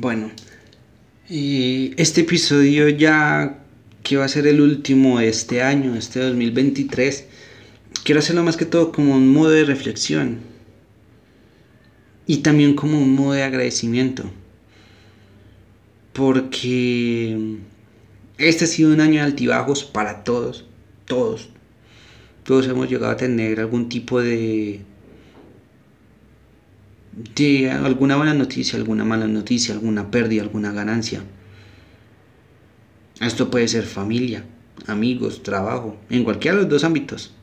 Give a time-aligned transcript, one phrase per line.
[0.00, 0.30] Bueno,
[1.28, 3.58] este episodio ya
[4.02, 7.26] que va a ser el último de este año, este 2023,
[8.02, 10.38] quiero hacerlo más que todo como un modo de reflexión
[12.26, 14.24] y también como un modo de agradecimiento.
[16.14, 17.58] Porque
[18.38, 20.64] este ha sido un año de altibajos para todos,
[21.04, 21.50] todos.
[22.44, 24.80] Todos hemos llegado a tener algún tipo de
[27.34, 31.22] de alguna buena noticia, alguna mala noticia, alguna pérdida, alguna ganancia.
[33.20, 34.44] Esto puede ser familia,
[34.86, 37.34] amigos, trabajo, en cualquiera de los dos ámbitos.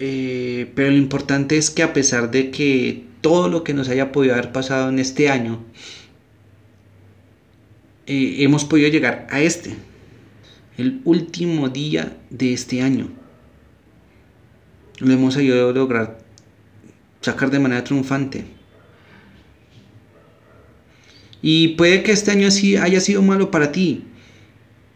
[0.00, 4.12] Eh, pero lo importante es que a pesar de que todo lo que nos haya
[4.12, 5.64] podido haber pasado en este año,
[8.06, 9.76] eh, hemos podido llegar a este,
[10.76, 13.10] el último día de este año.
[14.98, 16.27] Lo hemos ayudado a lograr
[17.20, 18.44] sacar de manera triunfante.
[21.40, 24.04] Y puede que este año sí haya sido malo para ti,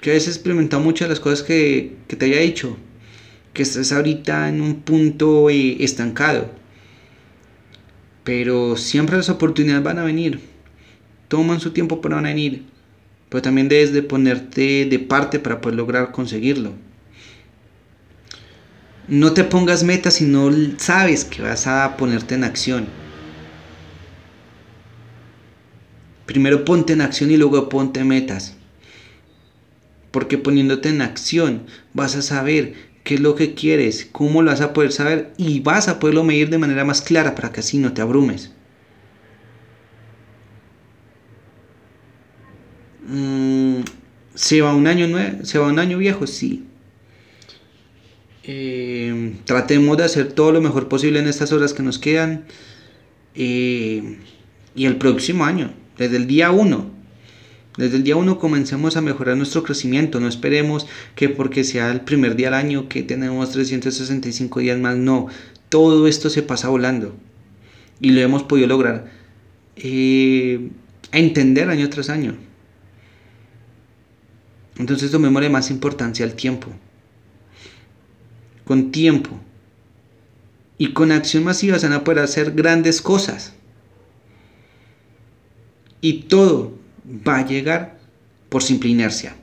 [0.00, 2.76] que hayas experimentado muchas de las cosas que, te haya dicho,
[3.52, 6.50] que estés ahorita en un punto eh, estancado.
[8.22, 10.40] Pero siempre las oportunidades van a venir,
[11.28, 12.64] toman su tiempo para venir,
[13.28, 16.72] pero también debes de ponerte de parte para poder lograr conseguirlo.
[19.08, 22.88] No te pongas metas si no sabes que vas a ponerte en acción.
[26.26, 28.56] Primero ponte en acción y luego ponte metas.
[30.10, 34.60] Porque poniéndote en acción vas a saber qué es lo que quieres, cómo lo vas
[34.60, 37.78] a poder saber y vas a poderlo medir de manera más clara para que así
[37.78, 38.50] no te abrumes.
[43.06, 43.82] Mm,
[44.34, 45.44] ¿Se va un año nuevo?
[45.44, 46.26] ¿Se va un año viejo?
[46.26, 46.64] Sí.
[48.48, 48.95] Eh,
[49.46, 52.44] tratemos de hacer todo lo mejor posible en estas horas que nos quedan.
[53.34, 54.18] Eh,
[54.74, 56.90] y el próximo año, desde el día 1,
[57.78, 60.20] desde el día 1 comencemos a mejorar nuestro crecimiento.
[60.20, 64.96] No esperemos que porque sea el primer día del año que tenemos 365 días más.
[64.96, 65.28] No,
[65.68, 67.14] todo esto se pasa volando.
[68.00, 69.10] Y lo hemos podido lograr.
[69.76, 70.70] Eh,
[71.12, 72.34] entender año tras año.
[74.78, 76.74] Entonces tomémosle más importancia al tiempo
[78.66, 79.30] con tiempo
[80.76, 83.54] y con acción masiva se van a poder hacer grandes cosas.
[86.00, 86.74] Y todo
[87.06, 87.98] va a llegar
[88.48, 89.36] por simple inercia.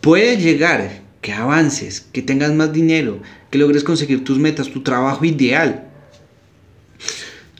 [0.00, 3.20] Puede llegar que avances, que tengas más dinero,
[3.50, 5.88] que logres conseguir tus metas, tu trabajo ideal.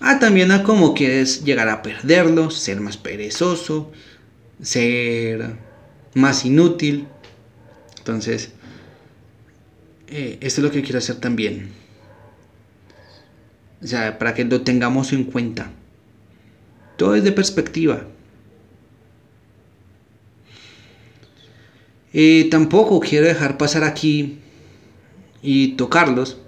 [0.00, 3.92] Ah, también a cómo quieres llegar a perderlo, ser más perezoso,
[4.62, 5.56] ser
[6.14, 7.06] más inútil.
[7.98, 8.52] Entonces,
[10.10, 11.70] eh, esto es lo que quiero hacer también.
[13.82, 15.70] O sea, para que lo tengamos en cuenta.
[16.96, 18.02] Todo es de perspectiva.
[22.12, 24.38] Eh, tampoco quiero dejar pasar aquí
[25.42, 26.38] y tocarlos.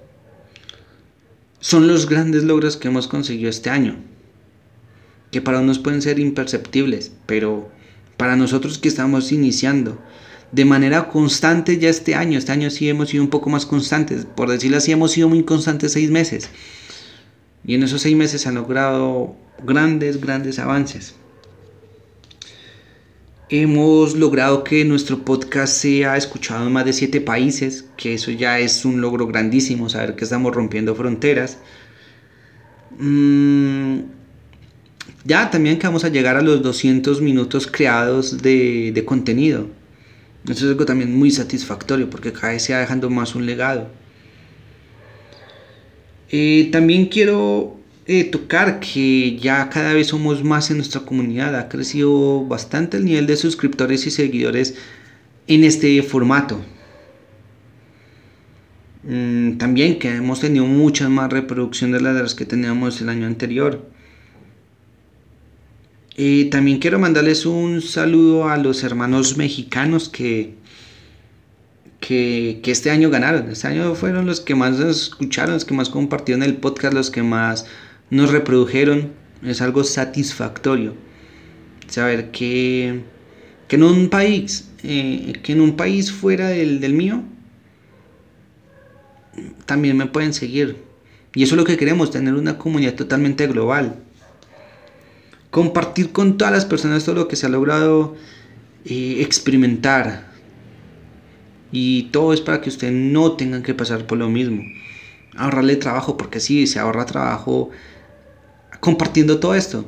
[1.61, 3.97] Son los grandes logros que hemos conseguido este año.
[5.31, 7.71] Que para unos pueden ser imperceptibles, pero
[8.17, 9.99] para nosotros que estamos iniciando,
[10.53, 12.39] de manera constante ya este año.
[12.39, 14.27] Este año sí hemos sido un poco más constantes.
[14.27, 16.51] Por decirlo así, hemos sido muy constantes seis meses.
[17.65, 21.15] Y en esos seis meses han logrado grandes, grandes avances.
[23.49, 28.59] Hemos logrado que nuestro podcast sea escuchado en más de siete países, que eso ya
[28.59, 31.59] es un logro grandísimo, saber que estamos rompiendo fronteras.
[32.99, 34.01] Mm,
[35.25, 39.82] ya también que vamos a llegar a los 200 minutos creados de contenido
[40.45, 43.89] eso es algo también muy satisfactorio porque cada vez se va dejando más un legado.
[46.31, 51.55] Eh, también quiero eh, tocar que ya cada vez somos más en nuestra comunidad.
[51.57, 54.75] Ha crecido bastante el nivel de suscriptores y seguidores
[55.47, 56.61] en este formato.
[59.05, 63.85] Mm, también que hemos tenido muchas más reproducciones de las que teníamos el año anterior.
[66.17, 70.55] Y también quiero mandarles un saludo a los hermanos mexicanos que,
[72.01, 73.51] que, este año ganaron.
[73.51, 77.23] Este año fueron los que más escucharon, los que más compartieron el podcast, los que
[77.23, 77.67] más
[78.11, 79.13] nos reprodujeron.
[79.43, 80.95] Es algo satisfactorio
[81.89, 83.03] saber que,
[83.69, 87.23] que en un país, eh, que en un país fuera del, del mío,
[89.65, 90.77] también me pueden seguir.
[91.35, 93.97] Y eso es lo que queremos, tener una comunidad totalmente global
[95.53, 98.17] compartir con todas las personas todo lo que se ha logrado
[98.87, 100.33] eh, experimentar.
[101.71, 104.63] Y todo es para que ustedes no tengan que pasar por lo mismo.
[105.37, 107.71] Ahorrarle trabajo, porque si se ahorra trabajo
[108.81, 109.85] compartiendo todo esto.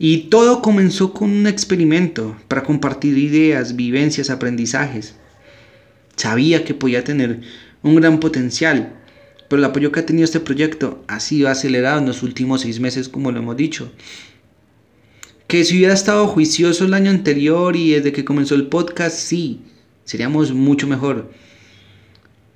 [0.00, 5.14] Y todo comenzó con un experimento para compartir ideas, vivencias, aprendizajes.
[6.16, 7.40] Sabía que podía tener
[7.84, 8.94] un gran potencial,
[9.48, 12.80] pero el apoyo que ha tenido este proyecto ha sido acelerado en los últimos seis
[12.80, 13.92] meses, como lo hemos dicho.
[15.46, 19.60] Que si hubiera estado juicioso el año anterior y desde que comenzó el podcast, sí,
[20.04, 21.30] seríamos mucho mejor.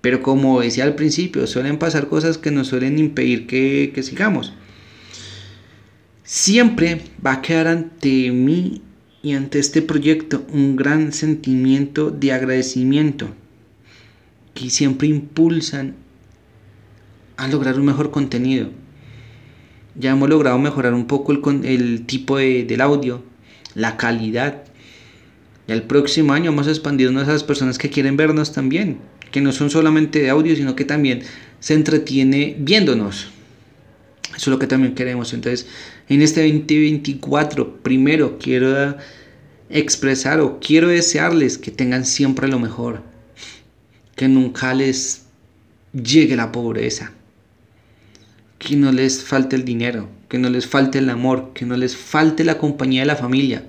[0.00, 4.52] Pero como decía al principio, suelen pasar cosas que nos suelen impedir que, que sigamos.
[6.25, 8.82] Siempre va a quedar ante mí
[9.22, 13.28] y ante este proyecto un gran sentimiento de agradecimiento
[14.54, 15.94] que siempre impulsan
[17.40, 18.69] a lograr un mejor contenido.
[19.94, 23.25] Ya hemos logrado mejorar un poco el, el tipo de, del audio,
[23.75, 24.64] la calidad.
[25.66, 28.98] Y el próximo año vamos a expandirnos a esas personas que quieren vernos también,
[29.31, 31.22] que no son solamente de audio, sino que también
[31.60, 33.28] se entretiene viéndonos.
[34.36, 35.32] Eso es lo que también queremos.
[35.32, 35.66] Entonces,
[36.10, 38.96] en este 2024, primero quiero
[39.70, 43.02] expresar o quiero desearles que tengan siempre lo mejor.
[44.14, 45.22] Que nunca les
[45.94, 47.12] llegue la pobreza.
[48.60, 50.08] Que no les falte el dinero.
[50.28, 51.50] Que no les falte el amor.
[51.52, 53.64] Que no les falte la compañía de la familia.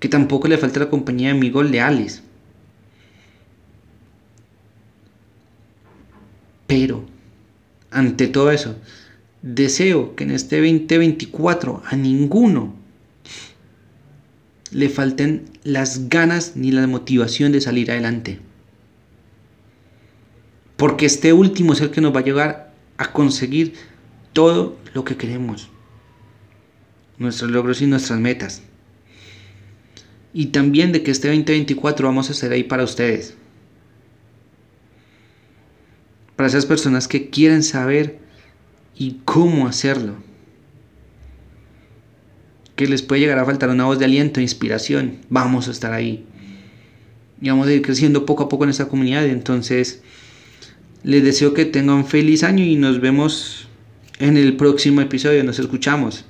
[0.00, 2.24] Que tampoco le falte la compañía de amigos leales.
[6.66, 7.04] Pero,
[7.92, 8.74] ante todo eso,
[9.42, 12.74] Deseo que en este 2024 a ninguno
[14.72, 18.40] le falten las ganas ni la motivación de salir adelante.
[20.76, 22.67] Porque este último es el que nos va a llegar
[22.98, 23.74] a conseguir
[24.32, 25.70] todo lo que queremos.
[27.16, 28.62] Nuestros logros y nuestras metas.
[30.34, 33.34] Y también de que este 2024 vamos a estar ahí para ustedes.
[36.36, 38.18] Para esas personas que quieren saber
[38.94, 40.16] y cómo hacerlo.
[42.76, 45.18] Que les puede llegar a faltar una voz de aliento, inspiración.
[45.30, 46.24] Vamos a estar ahí.
[47.40, 49.26] Y vamos a ir creciendo poco a poco en esta comunidad.
[49.26, 50.02] Entonces,
[51.04, 53.68] les deseo que tengan un feliz año y nos vemos
[54.18, 55.44] en el próximo episodio.
[55.44, 56.24] Nos escuchamos.